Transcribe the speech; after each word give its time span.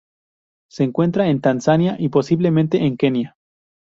Se 0.67 0.83
encuentra 0.83 1.27
en 1.29 1.41
Tanzania 1.41 1.95
y, 1.99 2.09
posiblemente 2.09 2.83
en 2.85 2.97
Kenia. 2.97 3.37